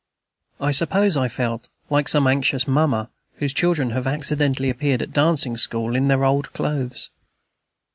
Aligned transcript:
I 0.59 0.71
suppose 0.71 1.15
I 1.15 1.27
felt 1.27 1.69
like 1.91 2.07
some 2.07 2.25
anxious 2.25 2.67
mamma 2.67 3.11
whose 3.35 3.53
children 3.53 3.91
have 3.91 4.07
accidentally 4.07 4.71
appeared 4.71 5.03
at 5.03 5.13
dancing 5.13 5.55
school 5.57 5.95
in 5.95 6.07
their 6.07 6.25
old 6.25 6.51
clothes. 6.53 7.11